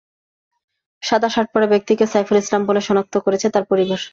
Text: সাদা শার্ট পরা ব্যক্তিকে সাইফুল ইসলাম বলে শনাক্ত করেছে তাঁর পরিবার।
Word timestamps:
সাদা 1.03 1.29
শার্ট 1.29 1.49
পরা 1.53 1.67
ব্যক্তিকে 1.67 2.05
সাইফুল 2.07 2.37
ইসলাম 2.39 2.61
বলে 2.65 2.81
শনাক্ত 2.87 3.15
করেছে 3.25 3.47
তাঁর 3.53 3.65
পরিবার। 3.71 3.99